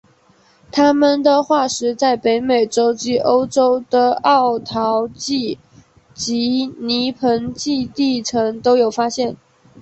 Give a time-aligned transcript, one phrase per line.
[0.71, 5.59] 它们的化石在北美洲及欧洲的奥陶纪
[6.15, 9.37] 及泥盆纪地层都有发现。